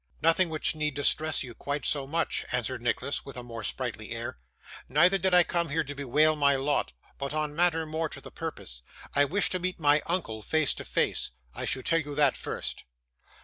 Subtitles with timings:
[0.19, 4.39] 'Nothing which need distress you quite so much,' answered Nicholas, with a more sprightly air;
[4.89, 8.31] 'neither did I come here to bewail my lot, but on matter more to the
[8.31, 8.81] purpose.
[9.13, 11.29] I wish to meet my uncle face to face.
[11.53, 12.83] I should tell you that first.